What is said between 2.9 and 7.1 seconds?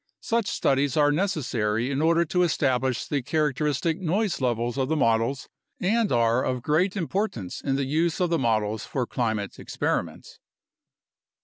the characteristic noise levels of the models and are of great